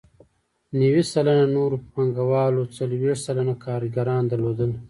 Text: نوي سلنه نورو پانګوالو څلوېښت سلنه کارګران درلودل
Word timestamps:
نوي 0.79 1.03
سلنه 1.13 1.45
نورو 1.55 1.75
پانګوالو 1.91 2.63
څلوېښت 2.75 3.21
سلنه 3.27 3.53
کارګران 3.65 4.23
درلودل 4.27 4.71